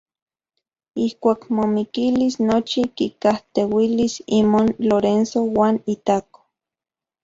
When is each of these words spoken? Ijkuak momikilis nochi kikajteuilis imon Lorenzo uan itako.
Ijkuak 1.05 1.41
momikilis 1.57 2.35
nochi 2.47 2.81
kikajteuilis 2.97 4.13
imon 4.41 4.67
Lorenzo 4.89 5.39
uan 5.57 5.75
itako. 5.97 6.39